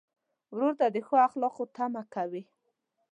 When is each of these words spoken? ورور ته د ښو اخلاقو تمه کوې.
ورور 0.53 0.73
ته 0.79 0.85
د 0.89 0.95
ښو 1.05 1.15
اخلاقو 1.27 1.63
تمه 1.75 2.03
کوې. 2.13 2.43